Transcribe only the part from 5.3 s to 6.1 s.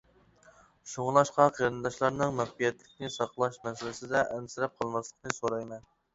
سورايمەن.